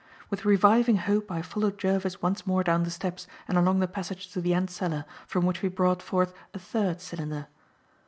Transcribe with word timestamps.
With 0.31 0.45
reviving 0.45 0.95
hope 0.97 1.29
I 1.31 1.43
followed 1.43 1.77
Jervis 1.77 2.23
once 2.23 2.47
more 2.47 2.63
down 2.63 2.81
the 2.81 2.89
steps 2.89 3.27
and 3.47 3.55
along 3.55 3.81
the 3.81 3.87
passage 3.87 4.33
to 4.33 4.41
the 4.41 4.51
end 4.51 4.71
cellar, 4.71 5.05
from 5.27 5.45
which 5.45 5.61
we 5.61 5.69
brought 5.69 6.01
forth 6.01 6.33
a 6.55 6.57
third 6.57 6.99
cylinder. 6.99 7.45